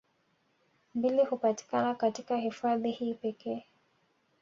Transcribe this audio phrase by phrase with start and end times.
[0.95, 3.63] Mbili hupatikana katika hifadhi hii pekee